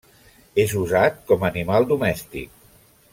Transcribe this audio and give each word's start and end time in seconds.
És 0.63 0.73
usat 0.79 1.21
com 1.31 1.45
a 1.45 1.51
animal 1.53 1.87
domèstic. 1.95 2.61